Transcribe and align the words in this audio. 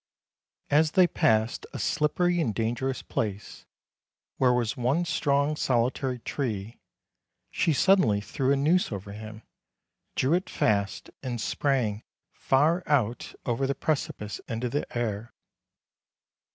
As 0.71 0.93
they 0.93 1.05
passed 1.05 1.67
a 1.73 1.77
slippery 1.77 2.41
and 2.41 2.55
dangerous 2.55 3.03
place, 3.03 3.67
where 4.37 4.51
was 4.51 4.75
one 4.75 5.05
strong 5.05 5.55
solitary 5.55 6.17
tree, 6.17 6.79
she 7.51 7.71
suddenly 7.71 8.19
threw 8.19 8.51
a 8.51 8.55
noose 8.55 8.91
over 8.91 9.11
him, 9.11 9.43
drew 10.15 10.33
it 10.33 10.49
fast 10.49 11.11
and 11.21 11.39
sprang 11.39 12.01
far 12.31 12.81
out 12.87 13.35
over 13.45 13.67
the 13.67 13.75
precipice 13.75 14.41
into 14.47 14.69
the 14.69 14.87
air. 14.97 15.31